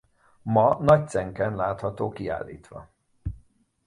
Ma 0.41 0.77
Nagycenken 0.83 1.55
látható 1.55 2.09
kiállítva. 2.09 2.89